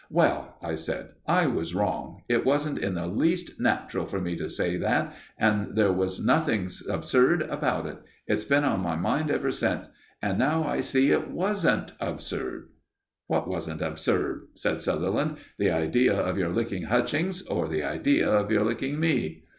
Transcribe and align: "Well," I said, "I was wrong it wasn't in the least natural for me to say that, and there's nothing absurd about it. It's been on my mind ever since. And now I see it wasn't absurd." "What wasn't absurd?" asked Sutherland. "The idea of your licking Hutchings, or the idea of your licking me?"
"Well," 0.09 0.57
I 0.63 0.73
said, 0.73 1.09
"I 1.27 1.45
was 1.45 1.75
wrong 1.75 2.23
it 2.27 2.43
wasn't 2.43 2.79
in 2.79 2.95
the 2.95 3.05
least 3.05 3.59
natural 3.59 4.07
for 4.07 4.19
me 4.19 4.35
to 4.35 4.49
say 4.49 4.75
that, 4.77 5.13
and 5.37 5.75
there's 5.75 6.19
nothing 6.19 6.71
absurd 6.89 7.43
about 7.43 7.85
it. 7.85 8.01
It's 8.25 8.43
been 8.43 8.63
on 8.63 8.79
my 8.79 8.95
mind 8.95 9.29
ever 9.29 9.51
since. 9.51 9.89
And 10.19 10.39
now 10.39 10.63
I 10.65 10.79
see 10.79 11.11
it 11.11 11.29
wasn't 11.29 11.93
absurd." 11.99 12.69
"What 13.27 13.47
wasn't 13.47 13.83
absurd?" 13.83 14.47
asked 14.65 14.81
Sutherland. 14.85 15.37
"The 15.59 15.69
idea 15.69 16.15
of 16.19 16.35
your 16.35 16.49
licking 16.49 16.85
Hutchings, 16.85 17.43
or 17.43 17.67
the 17.67 17.83
idea 17.83 18.27
of 18.27 18.49
your 18.49 18.65
licking 18.65 18.99
me?" 18.99 19.43